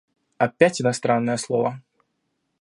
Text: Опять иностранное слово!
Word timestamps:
Опять 0.39 0.81
иностранное 0.81 1.37
слово! 1.37 1.79